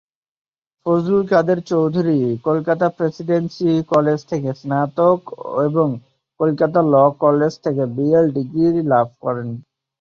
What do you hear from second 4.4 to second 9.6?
স্নাতক এবং Kolkata law’ college থেকে বিএল ডিগ্রী লাভ করেন।